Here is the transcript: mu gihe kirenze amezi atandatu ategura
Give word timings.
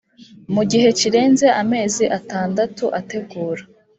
mu 0.53 0.63
gihe 0.71 0.87
kirenze 0.99 1.47
amezi 1.61 2.03
atandatu 2.17 2.85
ategura 2.99 3.63